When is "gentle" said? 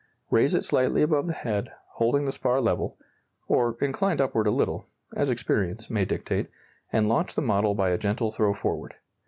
7.99-8.31